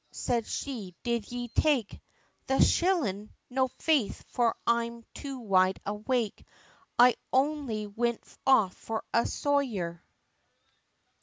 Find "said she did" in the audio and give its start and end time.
0.09-1.31